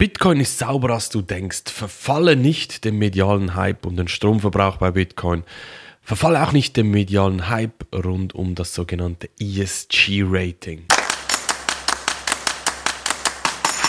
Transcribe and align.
Bitcoin 0.00 0.38
ist 0.38 0.58
sauber, 0.58 0.90
als 0.90 1.08
du 1.08 1.22
denkst. 1.22 1.72
Verfalle 1.72 2.36
nicht 2.36 2.84
dem 2.84 2.98
medialen 2.98 3.56
Hype 3.56 3.84
und 3.84 3.96
den 3.96 4.06
Stromverbrauch 4.06 4.76
bei 4.76 4.92
Bitcoin. 4.92 5.42
Verfalle 6.02 6.40
auch 6.40 6.52
nicht 6.52 6.76
dem 6.76 6.92
medialen 6.92 7.48
Hype 7.48 7.84
rund 7.92 8.32
um 8.32 8.54
das 8.54 8.74
sogenannte 8.74 9.28
ESG-Rating. 9.40 10.84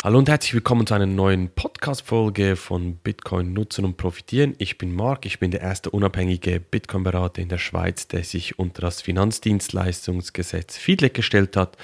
Hallo 0.03 0.17
und 0.17 0.29
herzlich 0.29 0.55
willkommen 0.55 0.87
zu 0.87 0.95
einer 0.95 1.05
neuen 1.05 1.49
Podcast-Folge 1.49 2.55
von 2.55 2.95
Bitcoin 2.95 3.53
nutzen 3.53 3.85
und 3.85 3.97
profitieren. 3.97 4.55
Ich 4.57 4.79
bin 4.79 4.95
Marc, 4.95 5.27
ich 5.27 5.37
bin 5.37 5.51
der 5.51 5.61
erste 5.61 5.91
unabhängige 5.91 6.59
Bitcoin-Berater 6.59 7.39
in 7.39 7.49
der 7.49 7.59
Schweiz, 7.59 8.07
der 8.07 8.23
sich 8.23 8.57
unter 8.57 8.81
das 8.81 9.03
Finanzdienstleistungsgesetz 9.03 10.75
FIDLEG 10.75 11.13
gestellt 11.13 11.55
hat. 11.55 11.77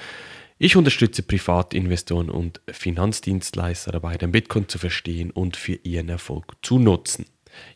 Ich 0.58 0.74
unterstütze 0.74 1.22
Privatinvestoren 1.22 2.30
und 2.30 2.62
Finanzdienstleister 2.66 3.92
dabei, 3.92 4.16
den 4.16 4.32
Bitcoin 4.32 4.68
zu 4.68 4.78
verstehen 4.78 5.30
und 5.30 5.54
für 5.54 5.78
ihren 5.82 6.08
Erfolg 6.08 6.56
zu 6.62 6.78
nutzen. 6.78 7.26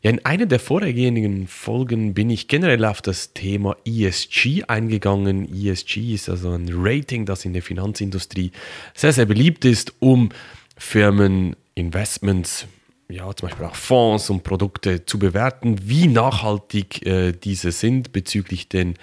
Ja, 0.03 0.11
in 0.11 0.25
einer 0.25 0.47
der 0.47 0.61
vorhergehenden 0.61 1.47
Folgen 1.47 2.15
bin 2.15 2.31
ich 2.31 2.49
generell 2.49 2.85
auf 2.87 3.03
das 3.03 3.35
Thema 3.35 3.77
ESG 3.85 4.65
eingegangen. 4.67 5.47
ESG 5.55 6.15
ist 6.15 6.31
also 6.31 6.53
ein 6.53 6.71
Rating, 6.73 7.27
das 7.27 7.45
in 7.45 7.53
der 7.53 7.63
Finanzindustrie 7.63 8.51
sehr, 8.95 9.13
sehr 9.13 9.27
beliebt 9.27 9.67
ist, 9.67 9.93
um 9.99 10.31
Firmen, 10.79 11.57
Investments, 11.75 12.67
ja, 13.11 13.35
zum 13.37 13.49
Beispiel 13.49 13.67
auch 13.67 13.75
Fonds 13.75 14.31
und 14.31 14.43
Produkte 14.43 15.05
zu 15.05 15.19
bewerten, 15.19 15.77
wie 15.85 16.07
nachhaltig 16.07 17.05
äh, 17.07 17.33
diese 17.33 17.73
sind 17.73 18.13
bezüglich 18.13 18.69
den 18.69 18.95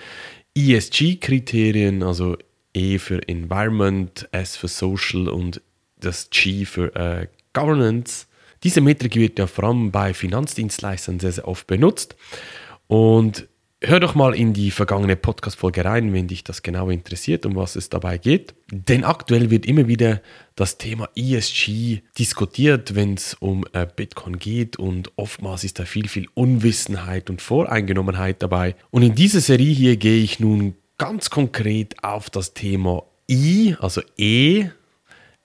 ESG-Kriterien, 0.55 2.01
also 2.01 2.37
E 2.77 2.99
für 2.99 3.27
Environment, 3.27 4.29
S 4.31 4.55
für 4.55 4.67
Social 4.67 5.27
und 5.27 5.61
das 5.99 6.29
G 6.29 6.65
für 6.65 6.95
äh, 6.95 7.27
Governance. 7.53 8.27
Diese 8.63 8.81
Metrik 8.81 9.15
wird 9.15 9.39
ja 9.39 9.47
vor 9.47 9.65
allem 9.65 9.91
bei 9.91 10.13
Finanzdienstleistern 10.13 11.19
sehr, 11.19 11.31
sehr 11.31 11.47
oft 11.47 11.65
benutzt. 11.67 12.15
Und 12.87 13.47
hör 13.81 13.99
doch 13.99 14.15
mal 14.15 14.35
in 14.35 14.53
die 14.53 14.71
vergangene 14.71 15.15
Podcast-Folge 15.15 15.85
rein, 15.85 16.13
wenn 16.13 16.27
dich 16.27 16.43
das 16.43 16.61
genau 16.61 16.89
interessiert, 16.89 17.45
um 17.45 17.55
was 17.55 17.75
es 17.75 17.89
dabei 17.89 18.17
geht. 18.17 18.53
Denn 18.71 19.03
aktuell 19.03 19.49
wird 19.49 19.65
immer 19.65 19.87
wieder 19.87 20.21
das 20.55 20.77
Thema 20.77 21.09
ESG 21.15 22.01
diskutiert, 22.17 22.95
wenn 22.95 23.15
es 23.15 23.35
um 23.35 23.65
äh, 23.73 23.87
Bitcoin 23.87 24.37
geht. 24.37 24.77
Und 24.77 25.11
oftmals 25.15 25.63
ist 25.63 25.79
da 25.79 25.85
viel, 25.85 26.07
viel 26.07 26.27
Unwissenheit 26.35 27.29
und 27.29 27.41
Voreingenommenheit 27.41 28.41
dabei. 28.41 28.75
Und 28.91 29.01
in 29.01 29.15
dieser 29.15 29.41
Serie 29.41 29.73
hier 29.73 29.97
gehe 29.97 30.21
ich 30.21 30.39
nun 30.39 30.75
ganz 30.97 31.29
konkret 31.29 32.03
auf 32.03 32.29
das 32.29 32.53
Thema 32.53 33.03
I, 33.29 33.75
also 33.79 34.01
E, 34.17 34.69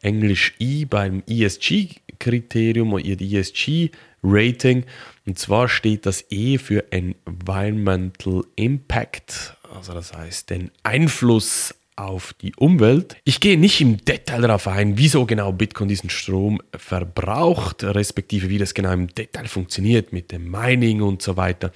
Englisch 0.00 0.54
I 0.60 0.84
beim 0.84 1.22
ESG-Kriterium 1.28 2.92
oder 2.92 3.04
ESG-Rating. 3.04 4.84
Und 5.26 5.38
zwar 5.38 5.68
steht 5.68 6.06
das 6.06 6.24
E 6.30 6.58
für 6.58 6.90
Environmental 6.92 8.44
Impact, 8.56 9.56
also 9.74 9.92
das 9.92 10.12
heißt 10.12 10.50
den 10.50 10.70
Einfluss 10.82 11.74
auf 11.96 12.32
die 12.34 12.54
Umwelt. 12.56 13.16
Ich 13.24 13.40
gehe 13.40 13.58
nicht 13.58 13.80
im 13.80 13.98
Detail 14.04 14.40
darauf 14.40 14.66
ein, 14.66 14.98
wieso 14.98 15.26
genau 15.26 15.52
Bitcoin 15.52 15.88
diesen 15.88 16.10
Strom 16.10 16.60
verbraucht, 16.74 17.84
respektive 17.84 18.48
wie 18.48 18.58
das 18.58 18.74
genau 18.74 18.92
im 18.92 19.08
Detail 19.08 19.46
funktioniert 19.46 20.12
mit 20.12 20.32
dem 20.32 20.50
Mining 20.50 21.02
und 21.02 21.22
so 21.22 21.36
weiter. 21.36 21.72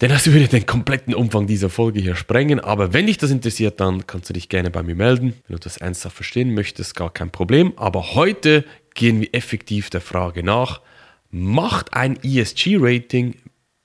Denn 0.00 0.10
das 0.10 0.26
würde 0.26 0.48
den 0.48 0.66
kompletten 0.66 1.14
Umfang 1.14 1.46
dieser 1.46 1.68
Folge 1.68 2.00
hier 2.00 2.16
sprengen. 2.16 2.60
Aber 2.60 2.92
wenn 2.92 3.06
dich 3.06 3.18
das 3.18 3.30
interessiert, 3.30 3.80
dann 3.80 4.06
kannst 4.06 4.28
du 4.30 4.32
dich 4.32 4.48
gerne 4.48 4.70
bei 4.70 4.82
mir 4.82 4.94
melden. 4.94 5.34
Wenn 5.46 5.56
du 5.56 5.60
das 5.60 5.76
ernsthaft 5.76 6.16
verstehen 6.16 6.54
möchtest, 6.54 6.96
gar 6.96 7.12
kein 7.12 7.30
Problem. 7.30 7.72
Aber 7.76 8.14
heute 8.14 8.64
gehen 8.94 9.20
wir 9.20 9.34
effektiv 9.34 9.90
der 9.90 10.00
Frage 10.00 10.42
nach, 10.42 10.80
macht 11.30 11.94
ein 11.94 12.18
ESG-Rating 12.22 13.36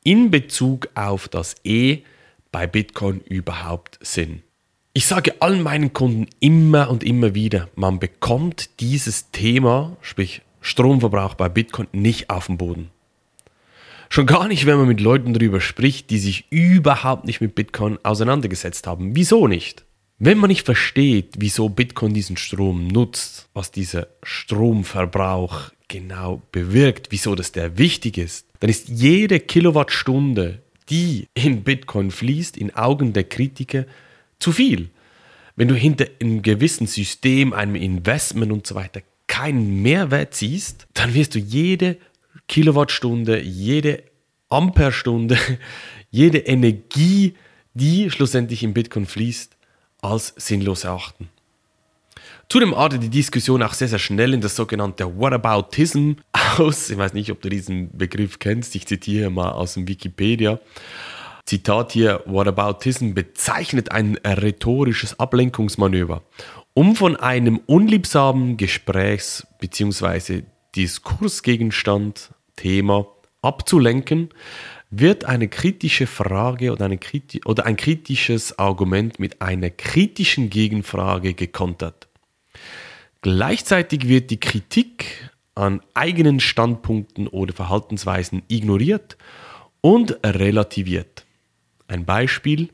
in 0.04 0.32
Bezug 0.32 0.88
auf 0.96 1.28
das 1.28 1.56
E 1.64 2.00
bei 2.52 2.68
Bitcoin 2.68 3.20
überhaupt 3.22 4.00
Sinn? 4.02 4.45
Ich 4.98 5.08
sage 5.08 5.42
allen 5.42 5.62
meinen 5.62 5.92
Kunden 5.92 6.28
immer 6.40 6.90
und 6.90 7.04
immer 7.04 7.36
wieder, 7.36 7.68
man 7.76 8.00
bekommt 8.00 8.80
dieses 8.80 9.30
Thema, 9.30 9.98
sprich 10.00 10.42
Stromverbrauch 10.62 11.34
bei 11.34 11.50
Bitcoin, 11.50 11.88
nicht 11.92 12.30
auf 12.30 12.46
den 12.46 12.58
Boden. 12.58 12.92
Schon 14.08 14.26
gar 14.26 14.48
nicht, 14.48 14.66
wenn 14.66 14.78
man 14.78 14.88
mit 14.88 15.02
Leuten 15.02 15.34
darüber 15.34 15.60
spricht, 15.60 16.12
die 16.12 16.18
sich 16.18 16.46
überhaupt 16.50 17.26
nicht 17.26 17.42
mit 17.42 17.56
Bitcoin 17.56 18.00
auseinandergesetzt 18.04 18.88
haben. 18.88 19.18
Wieso 19.18 19.50
nicht? 19.50 19.84
Wenn 20.18 20.38
man 20.38 20.48
nicht 20.48 20.66
versteht, 20.66 21.34
wieso 21.40 21.68
Bitcoin 21.68 22.14
diesen 22.14 22.38
Strom 22.38 22.88
nutzt, 22.88 23.50
was 23.54 23.72
dieser 23.72 24.08
Stromverbrauch 24.24 25.72
genau 25.90 26.42
bewirkt, 26.54 27.08
wieso 27.10 27.36
das 27.36 27.52
der 27.52 27.78
wichtig 27.78 28.18
ist, 28.18 28.48
dann 28.62 28.70
ist 28.70 28.88
jede 28.88 29.42
Kilowattstunde, 29.42 30.62
die 30.90 31.28
in 31.34 31.66
Bitcoin 31.66 32.12
fließt, 32.12 32.56
in 32.56 32.74
Augen 32.74 33.12
der 33.12 33.26
Kritiker 33.26 33.86
zu 34.40 34.52
viel. 34.52 34.90
Wenn 35.56 35.68
du 35.68 35.76
hinter 35.76 36.08
einem 36.22 36.42
gewissen 36.42 36.88
System, 36.88 37.54
einem 37.54 37.76
Investment 37.76 38.52
und 38.52 38.68
so 38.68 38.76
weiter 38.76 39.02
keinen 39.28 39.82
Mehrwert 39.82 40.34
siehst, 40.34 40.88
dann 40.94 41.14
wirst 41.14 41.36
du 41.36 41.40
jede 41.40 41.98
Kilowattstunde, 42.48 43.42
jede 43.42 44.04
Amperestunde, 44.50 45.38
jede 46.12 46.40
Energie, 46.40 47.36
die 47.74 48.10
schlussendlich 48.12 48.64
in 48.64 48.74
Bitcoin 48.74 49.06
fließt, 49.06 49.56
als 50.02 50.34
sinnlos 50.38 50.84
erachten. 50.84 51.30
Zudem 52.48 52.74
artet 52.76 53.02
die 53.02 53.10
Diskussion 53.10 53.64
auch 53.64 53.74
sehr, 53.74 53.88
sehr 53.88 54.00
schnell 54.00 54.34
in 54.34 54.42
das 54.42 54.56
sogenannte 54.56 55.18
Whataboutism 55.18 56.14
aus. 56.58 56.90
Ich 56.90 56.98
weiß 56.98 57.14
nicht, 57.14 57.32
ob 57.32 57.42
du 57.42 57.50
diesen 57.50 57.90
Begriff 57.98 58.40
kennst. 58.40 58.76
Ich 58.76 58.86
zitiere 58.86 59.30
mal 59.30 59.52
aus 59.52 59.74
dem 59.74 59.88
Wikipedia. 59.88 60.60
Zitat 61.46 61.92
hier, 61.92 62.24
Whataboutism 62.26 63.14
bezeichnet 63.14 63.92
ein 63.92 64.18
rhetorisches 64.26 65.20
Ablenkungsmanöver, 65.20 66.24
um 66.74 66.96
von 66.96 67.16
einem 67.16 67.60
unliebsamen 67.68 68.58
Gesprächs- 68.58 69.46
bzw. 69.60 70.42
Diskursgegenstand, 70.76 72.32
Thema 72.56 73.08
abzulenken, 73.44 74.30
wird 74.90 75.26
eine 75.26 75.48
kritische 75.48 76.08
Frage 76.08 76.72
oder, 76.72 76.86
eine 76.86 76.98
kriti 76.98 77.42
oder 77.46 77.66
ein 77.66 77.78
kritisches 77.78 78.58
Argument 78.58 79.20
mit 79.20 79.42
einer 79.42 79.70
kritischen 79.70 80.50
Gegenfrage 80.50 81.36
gekontert. 81.36 82.08
Gleichzeitig 83.22 84.08
wird 84.08 84.32
die 84.32 84.40
Kritik 84.40 85.30
an 85.54 85.82
eigenen 85.94 86.40
Standpunkten 86.40 87.28
oder 87.28 87.54
Verhaltensweisen 87.54 88.42
ignoriert 88.48 89.18
und 89.82 90.18
relativiert. 90.26 91.25
Ein 91.88 92.06
Beispiel, 92.06 92.70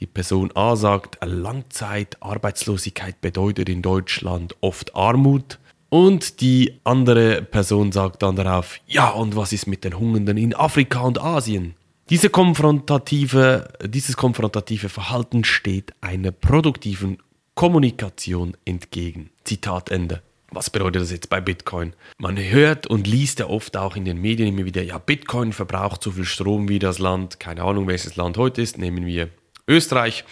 die 0.00 0.06
Person 0.06 0.50
A 0.54 0.76
sagt, 0.76 1.18
Langzeitarbeitslosigkeit 1.24 3.20
bedeutet 3.20 3.68
in 3.68 3.82
Deutschland 3.82 4.54
oft 4.60 4.94
Armut. 4.94 5.58
Und 5.88 6.40
die 6.40 6.80
andere 6.84 7.42
Person 7.42 7.92
sagt 7.92 8.22
dann 8.22 8.36
darauf, 8.36 8.80
ja, 8.86 9.10
und 9.10 9.36
was 9.36 9.52
ist 9.52 9.66
mit 9.66 9.84
den 9.84 9.98
Hungernden 9.98 10.38
in 10.38 10.54
Afrika 10.54 11.00
und 11.00 11.20
Asien? 11.20 11.74
Diese 12.08 12.30
konfrontative, 12.30 13.72
dieses 13.84 14.16
konfrontative 14.16 14.88
Verhalten 14.88 15.44
steht 15.44 15.92
einer 16.00 16.32
produktiven 16.32 17.18
Kommunikation 17.54 18.56
entgegen. 18.64 19.30
Zitat 19.44 19.90
Ende. 19.90 20.22
Was 20.54 20.68
bedeutet 20.68 21.00
das 21.00 21.10
jetzt 21.10 21.30
bei 21.30 21.40
Bitcoin? 21.40 21.94
Man 22.18 22.36
hört 22.36 22.86
und 22.86 23.06
liest 23.06 23.38
ja 23.38 23.46
oft 23.46 23.74
auch 23.78 23.96
in 23.96 24.04
den 24.04 24.18
Medien 24.18 24.48
immer 24.48 24.66
wieder, 24.66 24.82
ja, 24.82 24.98
Bitcoin 24.98 25.54
verbraucht 25.54 26.02
so 26.02 26.10
viel 26.10 26.26
Strom 26.26 26.68
wie 26.68 26.78
das 26.78 26.98
Land, 26.98 27.40
keine 27.40 27.62
Ahnung, 27.62 27.86
welches 27.86 28.16
Land 28.16 28.36
heute 28.36 28.60
ist, 28.60 28.76
nehmen 28.76 29.06
wir 29.06 29.30
Österreich. 29.66 30.24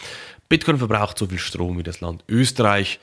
Bitcoin 0.50 0.76
verbraucht 0.76 1.16
so 1.16 1.26
viel 1.26 1.38
Strom 1.38 1.78
wie 1.78 1.82
das 1.82 2.03
Land 2.03 2.22
Österreich. 2.28 3.00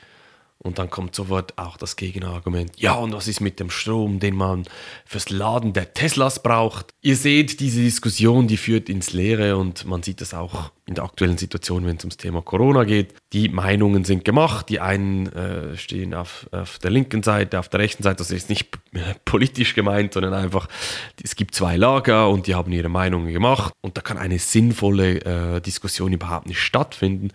Und 0.67 0.79
dann 0.79 0.89
kommt 0.89 1.15
sofort 1.15 1.57
auch 1.57 1.77
das 1.77 1.95
Gegenargument. 1.95 2.71
Ja, 2.75 2.95
und 2.95 3.13
was 3.13 3.27
ist 3.27 3.39
mit 3.39 3.59
dem 3.59 3.69
Strom, 3.69 4.19
den 4.19 4.35
man 4.35 4.65
fürs 5.05 5.29
Laden 5.29 5.71
der 5.73 5.93
Teslas 5.93 6.43
braucht? 6.43 6.93
Ihr 7.01 7.15
seht, 7.15 7.61
diese 7.61 7.81
Diskussion, 7.81 8.47
die 8.47 8.57
führt 8.57 8.89
ins 8.89 9.13
Leere 9.13 9.57
und 9.57 9.85
man 9.85 10.03
sieht 10.03 10.19
das 10.19 10.33
auch 10.33 10.71
in 10.85 10.95
der 10.95 11.05
aktuellen 11.05 11.37
Situation, 11.37 11.85
wenn 11.85 11.97
es 11.97 12.03
ums 12.03 12.17
Thema 12.17 12.41
Corona 12.41 12.83
geht. 12.83 13.13
Die 13.33 13.49
Meinungen 13.49 14.03
sind 14.03 14.25
gemacht. 14.25 14.69
Die 14.69 14.79
einen 14.79 15.27
äh, 15.27 15.77
stehen 15.77 16.13
auf, 16.13 16.47
auf 16.51 16.79
der 16.79 16.91
linken 16.91 17.23
Seite, 17.23 17.59
auf 17.59 17.69
der 17.69 17.79
rechten 17.79 18.03
Seite. 18.03 18.17
Das 18.17 18.31
ist 18.31 18.49
nicht 18.49 18.69
politisch 19.25 19.73
gemeint, 19.73 20.13
sondern 20.13 20.33
einfach, 20.33 20.67
es 21.23 21.35
gibt 21.35 21.55
zwei 21.55 21.77
Lager 21.77 22.29
und 22.29 22.47
die 22.47 22.55
haben 22.55 22.71
ihre 22.71 22.89
Meinungen 22.89 23.31
gemacht. 23.31 23.73
Und 23.81 23.97
da 23.97 24.01
kann 24.01 24.17
eine 24.17 24.39
sinnvolle 24.39 25.21
äh, 25.55 25.61
Diskussion 25.61 26.11
überhaupt 26.13 26.47
nicht 26.47 26.59
stattfinden. 26.59 27.31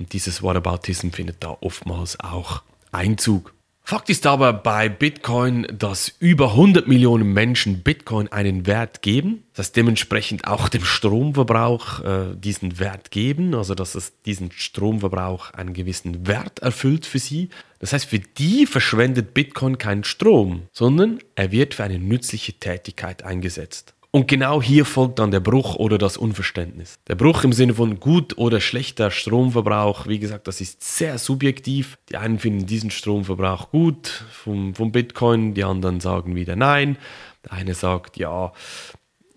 Und 0.00 0.14
dieses 0.14 0.42
Whataboutism 0.42 1.10
findet 1.10 1.44
da 1.44 1.58
oftmals 1.60 2.18
auch 2.18 2.62
Einzug. 2.90 3.54
Fakt 3.82 4.08
ist 4.08 4.26
aber 4.26 4.52
bei 4.52 4.88
Bitcoin, 4.88 5.66
dass 5.76 6.08
über 6.20 6.52
100 6.52 6.88
Millionen 6.88 7.32
Menschen 7.32 7.82
Bitcoin 7.82 8.28
einen 8.28 8.66
Wert 8.66 9.02
geben, 9.02 9.42
das 9.52 9.72
dementsprechend 9.72 10.46
auch 10.46 10.68
dem 10.68 10.84
Stromverbrauch 10.84 12.04
äh, 12.04 12.36
diesen 12.36 12.78
Wert 12.78 13.10
geben, 13.10 13.54
also 13.54 13.74
dass 13.74 13.94
es 13.94 14.22
diesen 14.22 14.52
Stromverbrauch 14.52 15.52
einen 15.52 15.74
gewissen 15.74 16.26
Wert 16.26 16.60
erfüllt 16.60 17.04
für 17.04 17.18
sie. 17.18 17.50
Das 17.78 17.92
heißt, 17.92 18.06
für 18.06 18.20
die 18.20 18.64
verschwendet 18.66 19.34
Bitcoin 19.34 19.76
keinen 19.76 20.04
Strom, 20.04 20.62
sondern 20.72 21.18
er 21.34 21.50
wird 21.52 21.74
für 21.74 21.84
eine 21.84 21.98
nützliche 21.98 22.54
Tätigkeit 22.54 23.22
eingesetzt. 23.24 23.94
Und 24.12 24.26
genau 24.26 24.60
hier 24.60 24.84
folgt 24.84 25.20
dann 25.20 25.30
der 25.30 25.38
Bruch 25.38 25.76
oder 25.76 25.96
das 25.96 26.16
Unverständnis. 26.16 26.98
Der 27.06 27.14
Bruch 27.14 27.44
im 27.44 27.52
Sinne 27.52 27.74
von 27.74 28.00
gut 28.00 28.36
oder 28.38 28.60
schlechter 28.60 29.12
Stromverbrauch, 29.12 30.08
wie 30.08 30.18
gesagt, 30.18 30.48
das 30.48 30.60
ist 30.60 30.82
sehr 30.82 31.16
subjektiv. 31.18 31.96
Die 32.08 32.16
einen 32.16 32.40
finden 32.40 32.66
diesen 32.66 32.90
Stromverbrauch 32.90 33.70
gut 33.70 34.24
vom, 34.32 34.74
vom 34.74 34.90
Bitcoin, 34.90 35.54
die 35.54 35.62
anderen 35.62 36.00
sagen 36.00 36.34
wieder 36.34 36.56
nein. 36.56 36.98
Der 37.44 37.52
eine 37.52 37.74
sagt, 37.74 38.16
ja, 38.16 38.52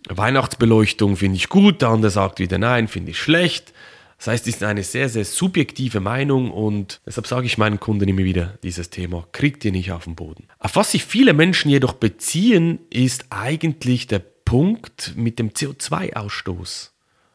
Weihnachtsbeleuchtung 0.09 1.17
finde 1.17 1.37
ich 1.37 1.49
gut, 1.49 1.83
der 1.83 1.89
andere 1.89 2.11
sagt 2.11 2.39
wieder 2.39 2.57
nein, 2.57 2.87
finde 2.87 3.11
ich 3.11 3.19
schlecht. 3.19 3.73
Das 4.17 4.27
heißt, 4.27 4.47
es 4.47 4.55
ist 4.55 4.63
eine 4.63 4.83
sehr, 4.83 5.09
sehr 5.09 5.25
subjektive 5.25 5.99
Meinung 5.99 6.49
und 6.49 7.01
deshalb 7.05 7.27
sage 7.27 7.45
ich 7.45 7.57
meinen 7.57 7.79
Kunden 7.79 8.07
immer 8.07 8.23
wieder, 8.23 8.57
dieses 8.63 8.89
Thema 8.89 9.27
kriegt 9.33 9.65
ihr 9.65 9.71
nicht 9.71 9.91
auf 9.91 10.05
den 10.05 10.15
Boden. 10.15 10.47
Auf 10.59 10.75
was 10.77 10.93
sich 10.93 11.03
viele 11.03 11.33
Menschen 11.33 11.69
jedoch 11.69 11.93
beziehen, 11.93 12.79
ist 12.89 13.25
eigentlich 13.29 14.07
der 14.07 14.21
Punkt 14.53 15.13
mit 15.15 15.39
dem 15.39 15.49
CO2-Ausstoß. 15.49 16.91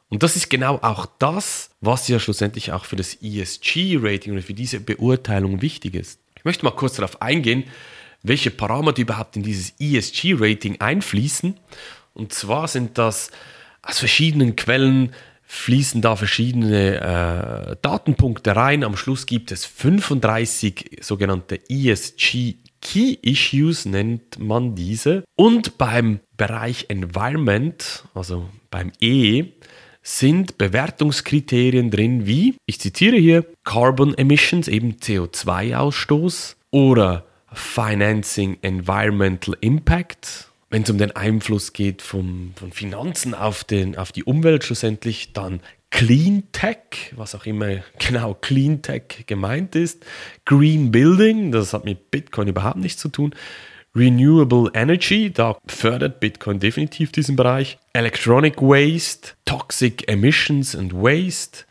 Und 0.09 0.23
das 0.23 0.37
ist 0.37 0.51
genau 0.51 0.77
auch 0.83 1.07
das, 1.19 1.71
was 1.81 2.07
ja 2.07 2.21
schlussendlich 2.21 2.71
auch 2.71 2.85
für 2.85 2.95
das 2.95 3.19
ESG-Rating 3.21 4.35
oder 4.35 4.43
für 4.43 4.55
diese 4.55 4.79
Beurteilung 4.79 5.61
wichtig 5.61 5.97
ist. 5.97 6.21
Ich 6.37 6.45
möchte 6.45 6.65
mal 6.65 6.71
kurz 6.71 6.95
darauf 6.95 7.21
eingehen, 7.21 7.65
welche 8.23 8.53
Parameter 8.53 9.03
überhaupt 9.03 9.35
in 9.35 9.43
dieses 9.43 9.75
ESG-Rating 9.81 10.81
einfließen. 10.81 11.59
Und 12.15 12.33
zwar 12.33 12.69
sind 12.69 12.99
das 12.99 13.33
aus 13.83 13.99
verschiedenen 13.99 14.55
Quellen 14.55 15.13
fließen 15.43 16.01
da 16.01 16.15
verschiedene 16.15 17.01
äh, 17.01 17.77
Datenpunkte 17.83 18.55
rein. 18.55 18.85
Am 18.85 18.97
Schluss 18.97 19.27
gibt 19.27 19.51
es 19.51 19.65
35 19.65 20.99
sogenannte 21.01 21.59
ESG 21.69 22.59
Key 22.81 23.19
Issues 23.23 23.85
nennt 23.85 24.39
man 24.39 24.75
diese. 24.75 25.25
Und 25.37 25.79
beim 25.79 26.21
Bereich 26.37 26.87
Environment, 26.89 28.05
also 28.15 28.49
beim 28.71 28.93
E, 29.01 29.45
sind 30.03 30.57
Bewertungskriterien 30.59 31.91
drin 31.91 32.27
wie, 32.27 32.57
ich 32.67 32.81
zitiere 32.81 33.17
hier, 33.17 33.45
Carbon 33.65 34.17
Emissions, 34.17 34.69
eben 34.69 34.95
CO2-Ausstoß 34.95 36.57
oder 36.71 37.27
Financing 37.53 38.59
Environmental 38.63 39.57
Impact. 39.61 40.51
Wenn 40.71 40.83
es 40.83 40.91
um 40.91 40.99
den 40.99 41.17
Einfluss 41.17 41.73
geht 41.73 42.03
vom, 42.03 42.53
von 42.57 42.73
Finanzen 42.73 43.35
auf, 43.35 43.65
den, 43.65 43.97
auf 43.97 44.13
die 44.13 44.25
Umwelt 44.25 44.65
schlussendlich, 44.65 45.33
dann 45.33 45.61
Clean 45.91 46.45
Tech, 46.53 47.13
was 47.17 47.35
auch 47.35 47.47
immer 47.47 47.79
genau 47.99 48.35
Clean 48.35 48.83
Tech 48.83 49.25
gemeint 49.27 49.75
ist, 49.75 50.05
Green 50.45 50.91
Building, 50.91 51.51
das 51.51 51.73
hat 51.73 51.85
mit 51.85 52.11
Bitcoin 52.11 52.49
überhaupt 52.49 52.77
nichts 52.77 53.01
zu 53.01 53.09
tun, 53.09 53.35
Renewable 53.95 54.71
Energy, 54.75 55.33
da 55.33 55.57
fördert 55.67 56.21
Bitcoin 56.21 56.61
definitiv 56.61 57.11
diesen 57.11 57.37
Bereich, 57.37 57.79
Electronic 57.95 58.61
Waste, 58.61 59.31
Toxic 59.45 60.09
Emissions 60.09 60.77
and 60.77 60.93
Waste, 60.93 61.67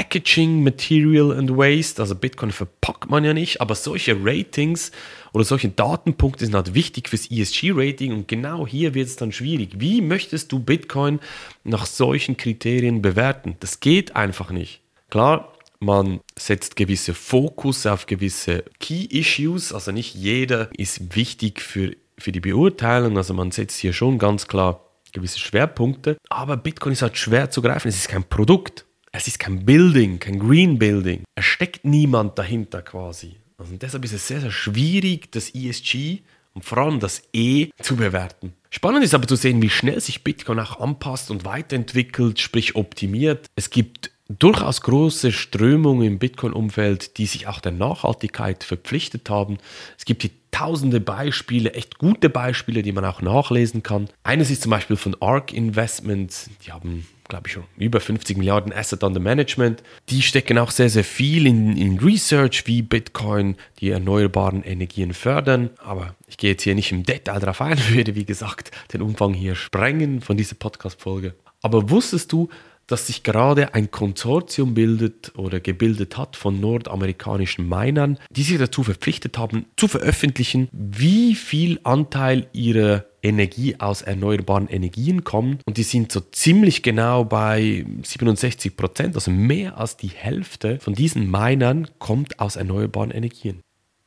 Packaging 0.00 0.64
Material 0.64 1.30
and 1.32 1.58
Waste, 1.58 2.00
also 2.00 2.14
Bitcoin 2.14 2.52
verpackt 2.52 3.10
man 3.10 3.22
ja 3.22 3.34
nicht, 3.34 3.60
aber 3.60 3.74
solche 3.74 4.16
Ratings 4.18 4.92
oder 5.34 5.44
solche 5.44 5.68
Datenpunkte 5.68 6.46
sind 6.46 6.54
halt 6.54 6.72
wichtig 6.72 7.10
fürs 7.10 7.30
ESG-Rating 7.30 8.14
und 8.14 8.26
genau 8.26 8.66
hier 8.66 8.94
wird 8.94 9.08
es 9.08 9.16
dann 9.16 9.30
schwierig. 9.30 9.72
Wie 9.76 10.00
möchtest 10.00 10.52
du 10.52 10.58
Bitcoin 10.58 11.20
nach 11.64 11.84
solchen 11.84 12.38
Kriterien 12.38 13.02
bewerten? 13.02 13.56
Das 13.60 13.80
geht 13.80 14.16
einfach 14.16 14.50
nicht. 14.50 14.80
Klar, 15.10 15.52
man 15.80 16.20
setzt 16.34 16.76
gewisse 16.76 17.12
Fokus 17.12 17.84
auf 17.84 18.06
gewisse 18.06 18.64
Key-Issues, 18.78 19.74
also 19.74 19.92
nicht 19.92 20.14
jeder 20.14 20.70
ist 20.78 21.14
wichtig 21.14 21.60
für, 21.60 21.94
für 22.16 22.32
die 22.32 22.40
Beurteilung, 22.40 23.18
also 23.18 23.34
man 23.34 23.50
setzt 23.50 23.78
hier 23.78 23.92
schon 23.92 24.16
ganz 24.16 24.48
klar 24.48 24.80
gewisse 25.12 25.40
Schwerpunkte, 25.40 26.16
aber 26.30 26.56
Bitcoin 26.56 26.94
ist 26.94 27.02
halt 27.02 27.18
schwer 27.18 27.50
zu 27.50 27.60
greifen, 27.60 27.88
es 27.88 27.96
ist 27.96 28.08
kein 28.08 28.24
Produkt. 28.24 28.86
Es 29.12 29.26
ist 29.26 29.40
kein 29.40 29.64
Building, 29.64 30.20
kein 30.20 30.38
Green 30.38 30.78
Building. 30.78 31.24
Es 31.34 31.44
steckt 31.44 31.84
niemand 31.84 32.38
dahinter 32.38 32.80
quasi. 32.82 33.36
Also 33.58 33.74
deshalb 33.76 34.04
ist 34.04 34.12
es 34.12 34.28
sehr, 34.28 34.40
sehr 34.40 34.52
schwierig, 34.52 35.32
das 35.32 35.54
ESG 35.54 36.20
und 36.54 36.64
vor 36.64 36.78
allem 36.78 37.00
das 37.00 37.22
E 37.32 37.70
zu 37.82 37.96
bewerten. 37.96 38.52
Spannend 38.70 39.04
ist 39.04 39.14
aber 39.14 39.26
zu 39.26 39.34
sehen, 39.34 39.60
wie 39.62 39.68
schnell 39.68 40.00
sich 40.00 40.22
Bitcoin 40.22 40.60
auch 40.60 40.78
anpasst 40.78 41.30
und 41.30 41.44
weiterentwickelt, 41.44 42.38
sprich 42.38 42.76
optimiert. 42.76 43.46
Es 43.56 43.70
gibt 43.70 44.12
durchaus 44.28 44.80
große 44.82 45.32
Strömungen 45.32 46.06
im 46.06 46.18
Bitcoin-Umfeld, 46.20 47.18
die 47.18 47.26
sich 47.26 47.48
auch 47.48 47.58
der 47.58 47.72
Nachhaltigkeit 47.72 48.62
verpflichtet 48.62 49.28
haben. 49.28 49.58
Es 49.98 50.04
gibt 50.04 50.22
hier 50.22 50.30
tausende 50.50 51.00
Beispiele, 51.00 51.72
echt 51.74 51.98
gute 51.98 52.28
Beispiele, 52.30 52.82
die 52.82 52.92
man 52.92 53.04
auch 53.04 53.22
nachlesen 53.22 53.82
kann. 53.82 54.08
Eines 54.22 54.50
ist 54.50 54.62
zum 54.62 54.70
Beispiel 54.70 54.96
von 54.96 55.16
ARK 55.20 55.52
Investments. 55.52 56.50
Die 56.66 56.72
haben 56.72 57.06
glaube 57.30 57.46
ich, 57.46 57.54
schon 57.54 57.64
über 57.78 58.00
50 58.00 58.36
Milliarden 58.36 58.72
Asset 58.72 59.02
under 59.02 59.20
Management. 59.20 59.82
Die 60.10 60.20
stecken 60.20 60.58
auch 60.58 60.70
sehr, 60.70 60.90
sehr 60.90 61.04
viel 61.04 61.46
in, 61.46 61.76
in 61.76 61.98
Research, 61.98 62.66
wie 62.66 62.82
Bitcoin 62.82 63.56
die 63.78 63.90
erneuerbaren 63.90 64.62
Energien 64.62 65.14
fördern. 65.14 65.70
Aber 65.78 66.14
ich 66.26 66.36
gehe 66.36 66.50
jetzt 66.50 66.62
hier 66.62 66.74
nicht 66.74 66.92
im 66.92 67.04
Detail 67.04 67.38
darauf 67.38 67.62
ein, 67.62 67.78
würde, 67.88 68.14
wie 68.14 68.26
gesagt, 68.26 68.72
den 68.92 69.00
Umfang 69.00 69.32
hier 69.32 69.54
sprengen 69.54 70.20
von 70.20 70.36
dieser 70.36 70.56
Podcast-Folge. 70.56 71.34
Aber 71.62 71.88
wusstest 71.88 72.32
du, 72.32 72.48
dass 72.90 73.06
sich 73.06 73.22
gerade 73.22 73.74
ein 73.74 73.90
Konsortium 73.90 74.74
bildet 74.74 75.32
oder 75.36 75.60
gebildet 75.60 76.16
hat 76.16 76.36
von 76.36 76.60
nordamerikanischen 76.60 77.68
Minern, 77.68 78.18
die 78.30 78.42
sich 78.42 78.58
dazu 78.58 78.82
verpflichtet 78.82 79.38
haben, 79.38 79.66
zu 79.76 79.86
veröffentlichen, 79.86 80.68
wie 80.72 81.34
viel 81.34 81.78
Anteil 81.84 82.48
ihrer 82.52 83.04
Energie 83.22 83.76
aus 83.78 84.02
erneuerbaren 84.02 84.66
Energien 84.68 85.24
kommt. 85.24 85.62
Und 85.66 85.76
die 85.76 85.82
sind 85.82 86.10
so 86.10 86.20
ziemlich 86.20 86.82
genau 86.82 87.24
bei 87.24 87.84
67 88.02 88.76
Prozent, 88.76 89.14
also 89.14 89.30
mehr 89.30 89.78
als 89.78 89.96
die 89.96 90.08
Hälfte 90.08 90.80
von 90.80 90.94
diesen 90.94 91.30
Minern 91.30 91.88
kommt 91.98 92.40
aus 92.40 92.56
erneuerbaren 92.56 93.10
Energien. 93.10 93.60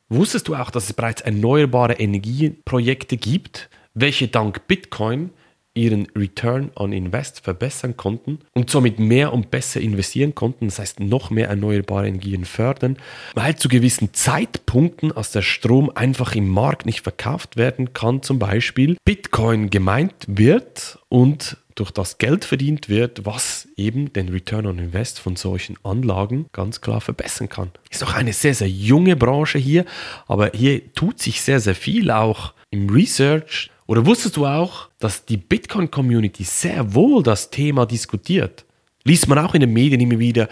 Wusstest 0.09 0.47
du 0.47 0.55
auch, 0.55 0.69
dass 0.69 0.85
es 0.85 0.93
bereits 0.93 1.21
erneuerbare 1.21 1.93
Energieprojekte 1.93 3.17
gibt, 3.17 3.69
welche 3.93 4.27
dank 4.27 4.67
Bitcoin 4.67 5.29
ihren 5.75 6.07
Return 6.15 6.71
on 6.75 6.93
Invest 6.93 7.41
verbessern 7.41 7.97
konnten 7.97 8.39
und 8.53 8.69
somit 8.69 8.99
mehr 8.99 9.33
und 9.33 9.49
besser 9.49 9.81
investieren 9.81 10.35
konnten, 10.35 10.67
das 10.67 10.79
heißt 10.79 10.99
noch 10.99 11.29
mehr 11.29 11.49
erneuerbare 11.49 12.07
Energien 12.07 12.45
fördern, 12.45 12.97
weil 13.33 13.55
zu 13.55 13.69
gewissen 13.69 14.13
Zeitpunkten, 14.13 15.11
als 15.11 15.31
der 15.31 15.41
Strom 15.41 15.91
einfach 15.93 16.35
im 16.35 16.47
Markt 16.47 16.85
nicht 16.85 17.01
verkauft 17.01 17.57
werden 17.57 17.93
kann, 17.93 18.21
zum 18.21 18.39
Beispiel 18.39 18.97
Bitcoin 19.03 19.69
gemeint 19.69 20.13
wird 20.27 20.99
und 21.09 21.57
durch 21.75 21.91
das 21.91 22.19
Geld 22.19 22.45
verdient 22.45 22.87
wird, 22.87 23.25
was 23.25 23.67
eben 23.75 24.13
den 24.13 24.29
Return 24.29 24.67
on 24.67 24.77
Invest 24.77 25.19
von 25.19 25.35
solchen 25.35 25.77
Anlagen 25.83 26.45
ganz 26.51 26.81
klar 26.81 27.01
verbessern 27.01 27.49
kann. 27.49 27.71
Ist 27.89 28.03
auch 28.03 28.13
eine 28.13 28.33
sehr, 28.33 28.53
sehr 28.53 28.69
junge 28.69 29.15
Branche 29.15 29.57
hier, 29.57 29.85
aber 30.27 30.51
hier 30.53 30.93
tut 30.93 31.19
sich 31.19 31.41
sehr, 31.41 31.59
sehr 31.59 31.75
viel 31.75 32.11
auch 32.11 32.53
im 32.69 32.89
Research 32.89 33.71
oder 33.85 34.05
wusstest 34.05 34.37
du 34.37 34.45
auch, 34.45 34.89
dass 35.03 35.25
die 35.25 35.37
Bitcoin-Community 35.37 36.43
sehr 36.43 36.93
wohl 36.93 37.23
das 37.23 37.49
Thema 37.49 37.85
diskutiert? 37.85 38.65
Liest 39.03 39.27
man 39.27 39.37
auch 39.39 39.53
in 39.53 39.59
den 39.59 39.73
Medien 39.73 39.99
immer 39.99 40.19
wieder, 40.19 40.47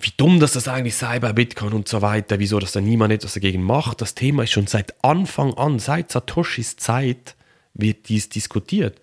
wie 0.00 0.12
dumm 0.16 0.40
dass 0.40 0.52
das 0.52 0.68
eigentlich 0.68 0.96
sei 0.96 1.18
bei 1.18 1.32
Bitcoin 1.32 1.72
und 1.72 1.88
so 1.88 2.02
weiter, 2.02 2.38
wieso 2.38 2.58
dass 2.58 2.72
da 2.72 2.80
niemand 2.80 3.12
etwas 3.12 3.34
dagegen 3.34 3.62
macht. 3.62 4.00
Das 4.00 4.14
Thema 4.14 4.44
ist 4.44 4.52
schon 4.52 4.66
seit 4.66 4.94
Anfang 5.02 5.54
an, 5.54 5.78
seit 5.78 6.12
Satoshis 6.12 6.76
Zeit, 6.76 7.36
wird 7.74 8.08
dies 8.08 8.28
diskutiert. 8.28 9.00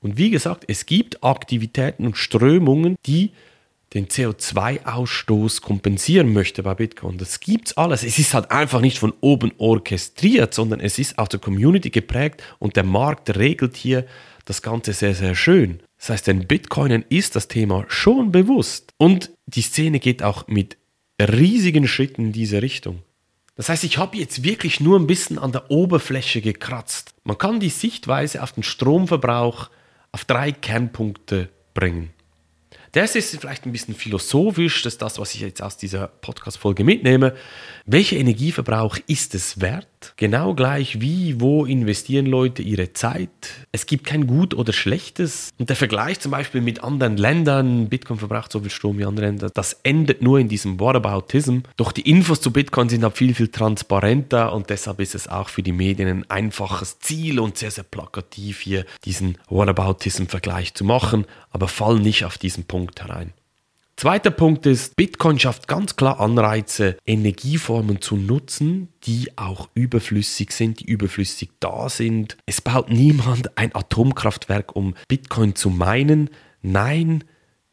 Und 0.00 0.16
wie 0.16 0.30
gesagt, 0.30 0.64
es 0.68 0.86
gibt 0.86 1.22
Aktivitäten 1.22 2.06
und 2.06 2.16
Strömungen, 2.16 2.96
die 3.06 3.30
den 3.94 4.08
CO2-Ausstoß 4.08 5.62
kompensieren 5.62 6.32
möchte 6.32 6.62
bei 6.62 6.74
Bitcoin. 6.74 7.16
Das 7.16 7.40
gibt's 7.40 7.76
alles. 7.76 8.02
Es 8.02 8.18
ist 8.18 8.34
halt 8.34 8.50
einfach 8.50 8.80
nicht 8.80 8.98
von 8.98 9.12
oben 9.20 9.52
orchestriert, 9.58 10.52
sondern 10.52 10.80
es 10.80 10.98
ist 10.98 11.18
aus 11.18 11.28
der 11.28 11.40
Community 11.40 11.90
geprägt 11.90 12.42
und 12.58 12.76
der 12.76 12.84
Markt 12.84 13.36
regelt 13.36 13.76
hier 13.76 14.04
das 14.44 14.62
Ganze 14.62 14.92
sehr, 14.92 15.14
sehr 15.14 15.34
schön. 15.34 15.80
Das 15.98 16.10
heißt, 16.10 16.26
den 16.26 16.46
Bitcoinern 16.46 17.04
ist 17.08 17.36
das 17.36 17.48
Thema 17.48 17.84
schon 17.88 18.32
bewusst 18.32 18.92
und 18.98 19.30
die 19.46 19.62
Szene 19.62 20.00
geht 20.00 20.22
auch 20.22 20.48
mit 20.48 20.76
riesigen 21.20 21.86
Schritten 21.86 22.26
in 22.26 22.32
diese 22.32 22.60
Richtung. 22.60 23.02
Das 23.56 23.68
heißt, 23.68 23.84
ich 23.84 23.98
habe 23.98 24.16
jetzt 24.16 24.42
wirklich 24.42 24.80
nur 24.80 24.98
ein 24.98 25.06
bisschen 25.06 25.38
an 25.38 25.52
der 25.52 25.70
Oberfläche 25.70 26.40
gekratzt. 26.40 27.14
Man 27.22 27.38
kann 27.38 27.60
die 27.60 27.70
Sichtweise 27.70 28.42
auf 28.42 28.52
den 28.52 28.64
Stromverbrauch 28.64 29.70
auf 30.10 30.24
drei 30.24 30.50
Kernpunkte 30.50 31.50
bringen. 31.72 32.13
Das 32.94 33.16
ist 33.16 33.36
vielleicht 33.40 33.66
ein 33.66 33.72
bisschen 33.72 33.96
philosophisch, 33.96 34.82
das 34.82 34.94
ist 34.94 35.02
das, 35.02 35.18
was 35.18 35.34
ich 35.34 35.40
jetzt 35.40 35.60
aus 35.60 35.76
dieser 35.76 36.06
Podcast-Folge 36.06 36.84
mitnehme. 36.84 37.34
Welcher 37.86 38.16
Energieverbrauch 38.18 38.98
ist 39.08 39.34
es 39.34 39.60
wert? 39.60 39.88
Genau 40.16 40.54
gleich 40.54 41.00
wie, 41.00 41.40
wo 41.40 41.64
investieren 41.64 42.26
Leute 42.26 42.62
ihre 42.62 42.92
Zeit? 42.92 43.30
Es 43.72 43.86
gibt 43.86 44.06
kein 44.06 44.28
Gut 44.28 44.54
oder 44.54 44.72
Schlechtes. 44.72 45.50
Und 45.58 45.70
der 45.70 45.76
Vergleich 45.76 46.20
zum 46.20 46.30
Beispiel 46.30 46.60
mit 46.60 46.84
anderen 46.84 47.16
Ländern, 47.16 47.88
Bitcoin 47.88 48.18
verbraucht 48.20 48.52
so 48.52 48.60
viel 48.60 48.70
Strom 48.70 48.98
wie 48.98 49.04
andere 49.04 49.26
Länder, 49.26 49.50
das 49.52 49.80
endet 49.82 50.22
nur 50.22 50.38
in 50.38 50.48
diesem 50.48 50.78
Whataboutism. 50.78 51.60
Doch 51.76 51.90
die 51.90 52.08
Infos 52.08 52.40
zu 52.40 52.52
Bitcoin 52.52 52.88
sind 52.88 53.02
halt 53.02 53.16
viel, 53.16 53.34
viel 53.34 53.48
transparenter 53.48 54.52
und 54.52 54.70
deshalb 54.70 55.00
ist 55.00 55.16
es 55.16 55.26
auch 55.26 55.48
für 55.48 55.64
die 55.64 55.72
Medien 55.72 56.08
ein 56.08 56.30
einfaches 56.30 57.00
Ziel 57.00 57.40
und 57.40 57.58
sehr, 57.58 57.72
sehr 57.72 57.84
plakativ 57.84 58.60
hier 58.60 58.84
diesen 59.04 59.38
Whataboutism-Vergleich 59.48 60.74
zu 60.74 60.84
machen, 60.84 61.26
aber 61.50 61.66
fall 61.66 61.98
nicht 61.98 62.24
auf 62.24 62.38
diesen 62.38 62.64
Punkt 62.64 62.83
herein. 63.00 63.32
Zweiter 63.96 64.32
Punkt 64.32 64.66
ist, 64.66 64.96
Bitcoin 64.96 65.38
schafft 65.38 65.68
ganz 65.68 65.94
klar 65.94 66.18
Anreize, 66.18 66.96
Energieformen 67.06 68.00
zu 68.00 68.16
nutzen, 68.16 68.88
die 69.04 69.28
auch 69.36 69.68
überflüssig 69.74 70.50
sind, 70.50 70.80
die 70.80 70.86
überflüssig 70.86 71.50
da 71.60 71.88
sind. 71.88 72.36
Es 72.44 72.60
baut 72.60 72.90
niemand 72.90 73.56
ein 73.56 73.74
Atomkraftwerk, 73.74 74.74
um 74.74 74.94
Bitcoin 75.06 75.54
zu 75.54 75.70
meinen. 75.70 76.30
Nein, 76.60 77.22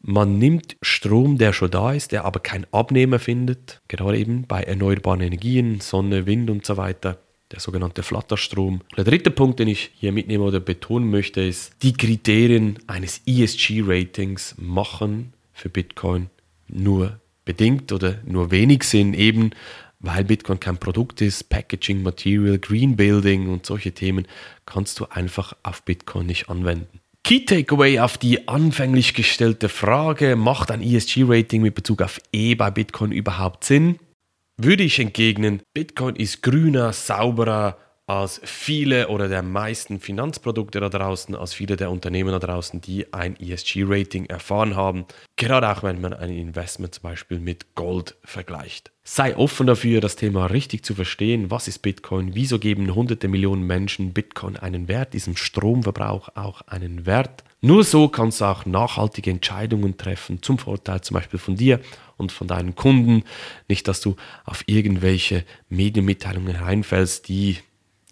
man 0.00 0.38
nimmt 0.38 0.76
Strom, 0.80 1.38
der 1.38 1.52
schon 1.52 1.72
da 1.72 1.92
ist, 1.92 2.12
der 2.12 2.24
aber 2.24 2.38
keinen 2.38 2.66
Abnehmer 2.70 3.18
findet, 3.18 3.82
gerade 3.88 4.18
eben 4.18 4.46
bei 4.46 4.62
erneuerbaren 4.62 5.20
Energien, 5.22 5.80
Sonne, 5.80 6.26
Wind 6.26 6.50
und 6.50 6.64
so 6.64 6.76
weiter 6.76 7.18
der 7.52 7.60
sogenannte 7.60 8.02
Flatterstrom. 8.02 8.80
Der 8.96 9.04
dritte 9.04 9.30
Punkt, 9.30 9.60
den 9.60 9.68
ich 9.68 9.90
hier 9.94 10.12
mitnehmen 10.12 10.44
oder 10.44 10.60
betonen 10.60 11.10
möchte, 11.10 11.40
ist, 11.42 11.74
die 11.82 11.92
Kriterien 11.92 12.78
eines 12.86 13.20
ESG-Ratings 13.26 14.56
machen 14.58 15.32
für 15.52 15.68
Bitcoin 15.68 16.30
nur 16.68 17.20
bedingt 17.44 17.92
oder 17.92 18.18
nur 18.24 18.50
wenig 18.50 18.84
Sinn, 18.84 19.14
eben 19.14 19.50
weil 20.02 20.24
Bitcoin 20.24 20.58
kein 20.58 20.78
Produkt 20.78 21.20
ist, 21.20 21.48
Packaging, 21.48 22.02
Material, 22.02 22.58
Green 22.58 22.96
Building 22.96 23.48
und 23.48 23.64
solche 23.64 23.92
Themen 23.92 24.26
kannst 24.66 24.98
du 24.98 25.06
einfach 25.06 25.54
auf 25.62 25.84
Bitcoin 25.84 26.26
nicht 26.26 26.48
anwenden. 26.48 27.00
Key 27.24 27.44
Takeaway 27.44 28.00
auf 28.00 28.18
die 28.18 28.48
anfänglich 28.48 29.14
gestellte 29.14 29.68
Frage, 29.68 30.34
macht 30.34 30.72
ein 30.72 30.82
ESG-Rating 30.82 31.62
mit 31.62 31.76
Bezug 31.76 32.02
auf 32.02 32.20
E 32.32 32.56
bei 32.56 32.72
Bitcoin 32.72 33.12
überhaupt 33.12 33.62
Sinn? 33.62 34.00
Würde 34.56 34.82
ich 34.82 34.98
entgegnen, 34.98 35.62
Bitcoin 35.72 36.16
ist 36.16 36.42
grüner, 36.42 36.92
sauberer, 36.92 37.78
als 38.06 38.40
viele 38.44 39.08
oder 39.08 39.28
der 39.28 39.42
meisten 39.42 40.00
Finanzprodukte 40.00 40.80
da 40.80 40.88
draußen, 40.88 41.36
als 41.36 41.54
viele 41.54 41.76
der 41.76 41.90
Unternehmen 41.90 42.32
da 42.32 42.40
draußen, 42.40 42.80
die 42.80 43.12
ein 43.12 43.38
ESG-Rating 43.38 44.26
erfahren 44.26 44.74
haben. 44.74 45.06
Gerade 45.36 45.70
auch 45.70 45.82
wenn 45.82 46.00
man 46.00 46.12
ein 46.12 46.30
Investment 46.30 46.94
zum 46.94 47.02
Beispiel 47.04 47.38
mit 47.38 47.74
Gold 47.74 48.16
vergleicht. 48.24 48.90
Sei 49.04 49.36
offen 49.36 49.66
dafür, 49.66 50.00
das 50.00 50.16
Thema 50.16 50.46
richtig 50.46 50.84
zu 50.84 50.94
verstehen. 50.94 51.50
Was 51.50 51.68
ist 51.68 51.80
Bitcoin? 51.80 52.34
Wieso 52.34 52.58
geben 52.58 52.94
hunderte 52.94 53.28
Millionen 53.28 53.66
Menschen 53.66 54.12
Bitcoin 54.12 54.56
einen 54.56 54.88
Wert, 54.88 55.14
diesem 55.14 55.36
Stromverbrauch 55.36 56.30
auch 56.34 56.62
einen 56.62 57.06
Wert? 57.06 57.44
Nur 57.60 57.84
so 57.84 58.08
kannst 58.08 58.40
du 58.40 58.46
auch 58.46 58.66
nachhaltige 58.66 59.30
Entscheidungen 59.30 59.96
treffen, 59.96 60.42
zum 60.42 60.58
Vorteil 60.58 61.00
zum 61.02 61.14
Beispiel 61.14 61.38
von 61.38 61.54
dir 61.54 61.80
und 62.16 62.32
von 62.32 62.48
deinen 62.48 62.74
Kunden. 62.74 63.22
Nicht, 63.68 63.86
dass 63.86 64.00
du 64.00 64.16
auf 64.44 64.64
irgendwelche 64.66 65.44
Medienmitteilungen 65.68 66.56
reinfällst, 66.56 67.28
die 67.28 67.58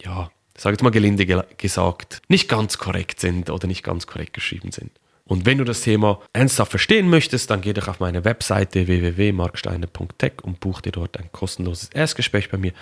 ja, 0.02 0.30
sag 0.57 0.73
jetzt 0.73 0.83
mal 0.83 0.90
gelinde 0.90 1.26
gesagt, 1.57 2.23
nicht 2.28 2.49
ganz 2.49 2.78
korrekt 2.78 3.21
sind 3.21 3.50
oder 3.50 3.66
nicht 3.66 3.83
ganz 3.83 4.07
korrekt 4.07 4.35
geschrieben 4.35 4.73
sind. 4.73 4.90
Und 5.25 5.47
wenn 5.47 5.59
du 5.59 5.64
das 5.64 5.83
Thema 5.83 6.21
ernsthaft 6.33 6.71
verstehen 6.71 7.09
möchtest, 7.09 7.50
dann 7.50 7.61
geh 7.61 7.73
doch 7.73 7.87
auf 7.87 8.00
meine 8.00 8.25
Webseite 8.25 8.88
www.marksteiner.tech 8.88 10.42
und 10.42 10.59
buch 10.59 10.80
dir 10.80 10.90
dort 10.90 11.16
ein 11.19 11.30
kostenloses 11.30 11.88
Erstgespräch 11.90 12.50
bei 12.50 12.59
mir. 12.59 12.73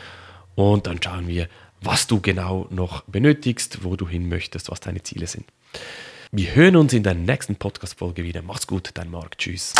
Und 0.54 0.86
dann 0.86 1.00
schauen 1.02 1.28
wir, 1.28 1.48
was 1.82 2.06
du 2.06 2.20
genau 2.20 2.66
noch 2.70 3.02
benötigst, 3.02 3.84
wo 3.84 3.96
du 3.96 4.08
hin 4.08 4.28
möchtest, 4.28 4.70
was 4.70 4.80
deine 4.80 5.02
Ziele 5.02 5.26
sind. 5.26 5.44
Wir 6.32 6.54
hören 6.54 6.76
uns 6.76 6.92
in 6.94 7.02
der 7.02 7.14
nächsten 7.14 7.56
Podcast-Folge 7.56 8.24
wieder. 8.24 8.42
Mach's 8.42 8.66
gut, 8.66 8.90
dein 8.94 9.10
Marc. 9.10 9.38
Tschüss. 9.38 9.74